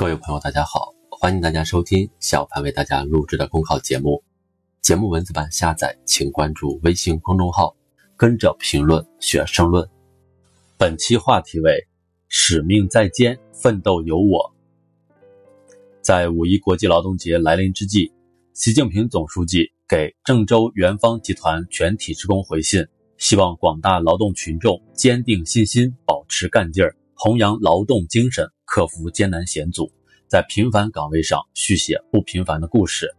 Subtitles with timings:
[0.00, 4.24] 各位朋友，大家好，欢迎大家收听小潘为大家录制的公考节目。
[4.80, 7.76] 节目文字版下载，请关注微信公众号
[8.16, 9.86] “跟着评论学申论”。
[10.78, 11.86] 本期话题为
[12.28, 14.50] “使命在肩，奋斗有我”。
[16.00, 18.10] 在五一国际劳动节来临之际，
[18.54, 22.86] 习近平总书记给郑州元方集团全体职工回信，
[23.18, 28.48] 希望广大劳动群众坚定信心，保持干劲儿，弘扬劳动精神。
[28.70, 29.90] 克服艰难险阻，
[30.28, 33.12] 在平凡岗位上续写不平凡的故事，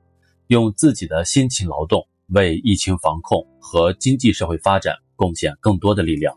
[0.47, 6.33] 用自己的辛勤劳动为疫情防控和经济社会发展贡献更多的力量。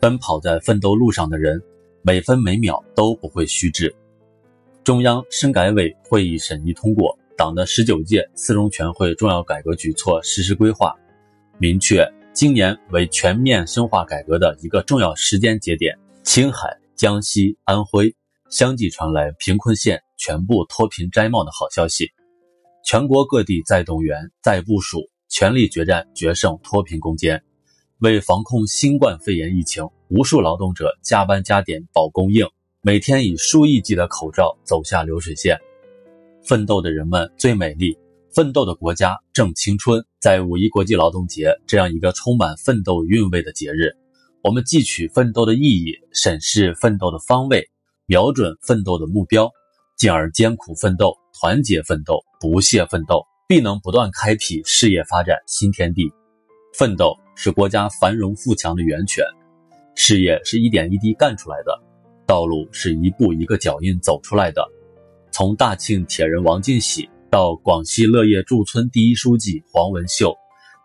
[0.00, 1.60] 奔跑在奋斗路上的人，
[2.02, 3.92] 每分每秒都不会虚掷。
[4.84, 10.94] 中央深改委会议审议通过党的十九届四中全会重要改革举措实施规划，
[11.58, 15.98] 明确今年为全面深化改革的一个重要时间节点。
[16.22, 18.14] 青海、江西、安徽。
[18.50, 22.10] 相继传来贫困县全部脱贫摘帽的好消息，
[22.84, 27.40] 全国各地在动员、在部署，全力决战决胜脱贫攻坚。
[28.00, 32.44] 为防控新冠肺炎疫情，无数劳动者加班加点保供应，
[32.82, 35.56] 每天以数亿计的口罩走下流水线。
[36.42, 37.96] 奋斗的人们最美丽，
[38.34, 40.04] 奋斗的国家正青春。
[40.18, 43.94] 在五一国际劳动节这样一个充满奋斗韵味的节日，
[44.42, 47.70] 我们汲取奋斗的意义，审视奋斗的方位。
[48.10, 49.48] 瞄准奋斗的目标，
[49.96, 56.10] 进而艰苦奋斗、团结奋斗、不懈奋斗，必能不断开辟事业发展新天地。
[56.76, 59.24] 奋斗是国家繁荣富强的源泉，
[59.94, 61.80] 事业是一点一滴干出来的，
[62.26, 64.66] 道路是一步一个脚印走出来的。
[65.30, 70.34] 从大庆铁人王进喜到广西乐业驻村第一书记黄文秀，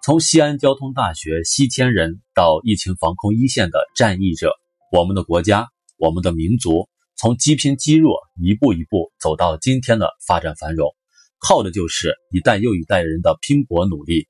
[0.04, 4.52] 从西安交通大学西迁人到疫情防控一线的战役者，
[4.92, 6.88] 我们的国家，我们的民族。
[7.18, 10.94] 从积贫积弱一步一步走到今天的发展繁荣，
[11.40, 14.28] 靠的就是一代又一代人的拼搏努力。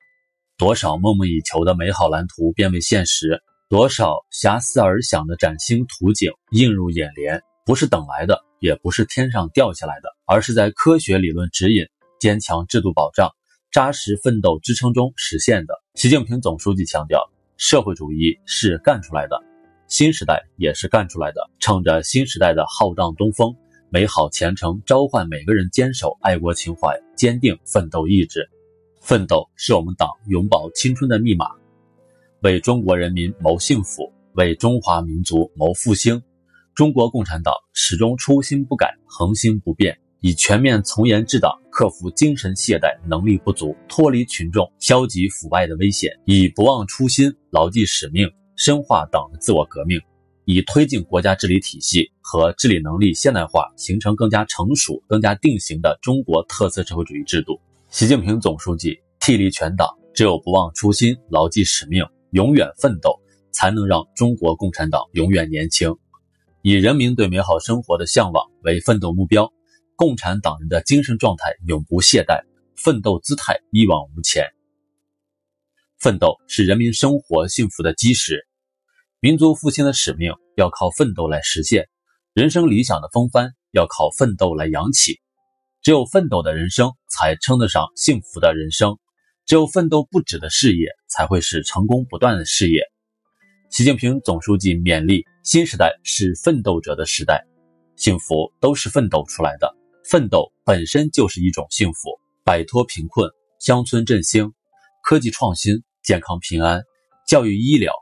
[0.57, 7.41] 多少梦寐以求的美好蓝图变为现实，多少遐思而想的崭新图景映入眼帘。
[7.65, 11.83] 不是等来的，也不是天上掉下来的，而是在科学理论指引、
[12.19, 13.31] 坚强制度保障、
[13.71, 15.73] 扎实奋斗支撑中实现的。
[15.95, 17.19] 习近平总书记强调，
[17.57, 19.54] 社会主义是干出来的。
[19.87, 23.55] 新时代也是干出来的，乘着新时代的浩荡东风，
[23.89, 28.49] 美好前程召唤每个人坚守爱国情怀，坚定奋斗意志。
[28.99, 31.45] 奋斗是我们党永葆青春的密码，
[32.41, 36.21] 为中国人民谋幸福，为中华民族谋复兴。
[36.73, 48.27] 中国共产党始终初心不改，恒心不变，以全面从严治党，克服精神懈怠、能力不足，脱离群众消极腐败的危险，以不忘初心，牢记使命。
[48.55, 49.99] 深化党的自我革命，
[50.45, 57.59] 以推进国家治理体系和治理能力现代化，形成更加成熟、更加定型的中国特色社会主义制度。
[57.89, 63.19] 习近平总书记替力全党，只有不忘初心、牢记使命、永远奋斗，
[63.51, 65.93] 才能让中国共产党永远年轻。
[66.61, 69.51] 以人民对美好生活的向往为奋斗目标，
[69.95, 72.41] 共产党人的精神状态永不懈怠，
[72.75, 74.54] 奋斗姿态一往无前。
[75.99, 78.45] 奋斗是人民生活幸福的基石，
[79.19, 81.87] 民族复兴的使命要靠奋斗来实现，
[82.33, 85.19] 人生理想的风帆要靠奋斗来扬起。
[85.81, 88.97] 只有奋斗的人生才称得上幸福的人生，
[89.45, 92.81] 只有奋斗不止的事业才会是成功不断的事业。
[93.69, 97.45] 习近平总书记勉励：新时代是奋斗者的时代，
[97.95, 99.75] 幸福都是奋斗出来的，
[100.09, 102.09] 奋斗本身就是一种幸福。
[102.43, 103.29] 摆脱贫困，
[103.59, 104.54] 乡村振兴。
[105.05, 106.81] 科技创新、健康平安、
[107.27, 107.93] 教育医疗，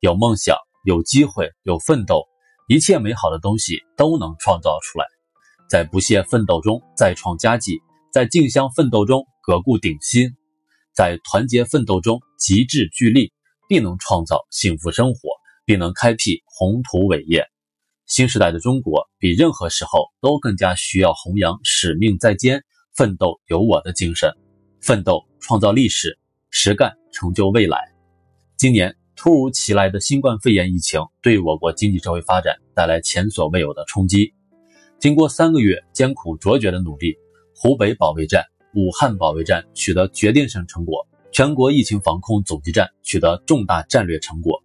[0.00, 2.26] 有梦想、有机会、有奋斗，
[2.68, 5.06] 一切美好的东西都能创造出来。
[5.70, 7.78] 在不懈奋斗中再创佳绩，
[8.12, 10.36] 在竞相奋斗中革故鼎新，
[10.94, 13.32] 在团结奋斗中极致聚力，
[13.66, 15.30] 必能创造幸福生活，
[15.64, 17.46] 并能开辟宏图伟业。
[18.04, 22.62] 新时代的中国比任何时候都更加需要弘扬使命在肩、
[22.94, 24.30] 奋斗有我的精神，
[24.82, 26.19] 奋斗创造历史。
[26.50, 27.78] 实干成就未来。
[28.56, 34.34] 今年突如其来的新冠肺炎疫情对我国经济社会发展带来前所未有的冲击。
[34.98, 37.16] 经过三个月艰苦卓绝的努力，
[37.54, 38.44] 湖北保卫战、
[38.74, 44.62] 武汉保卫战取得决定性成果，全国疫情防控阻击战取得重大战略成果。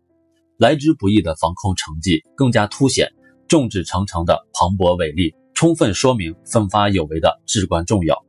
[0.58, 3.12] 来之不易的防控成绩更加凸显
[3.48, 8.26] 众志成城的磅礴伟力，充分说明奋发有为的至关重要。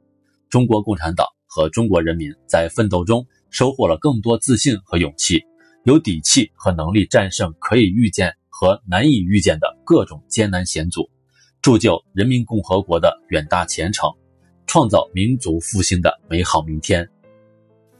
[0.50, 3.26] 中国共产党和中国人民在奋斗中。
[3.50, 5.44] 收获了更多自信和勇气，
[5.84, 11.08] 有底气和能力战胜可以预见和难以预见的各种艰难险阻，
[11.62, 14.10] 铸就人民共和国的远大前程，
[14.66, 17.08] 创造民族复兴的美好明天。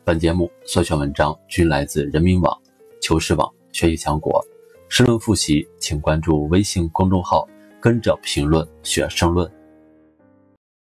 [0.04, 2.56] 本节目所选文章均来自人民网、
[3.00, 4.44] 求是网、学习强国。
[4.88, 7.44] 申论复习，请关注微信公众号
[7.82, 9.50] “跟着评论学申论”。